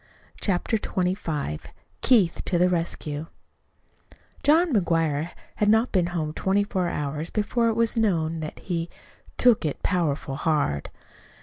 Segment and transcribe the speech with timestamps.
[0.39, 1.59] CHAPTER XXV
[2.01, 3.27] KEITH TO THE RESCUE
[4.41, 8.89] John McGuire had not been home twenty four hours before it was known that he
[9.37, 10.89] "took it powerful hard."